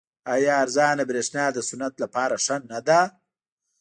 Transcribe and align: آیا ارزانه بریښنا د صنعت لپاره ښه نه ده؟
آیا 0.33 0.53
ارزانه 0.63 1.03
بریښنا 1.09 1.45
د 1.53 1.57
صنعت 1.69 1.93
لپاره 2.03 2.35
ښه 2.45 2.55
نه 2.71 2.79
ده؟ 2.87 2.99